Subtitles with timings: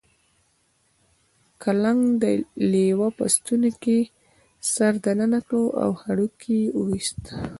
[1.61, 2.23] کلنګ د
[2.71, 3.99] لیوه په ستوني کې
[4.73, 7.21] سر دننه کړ او هډوکی یې وویست.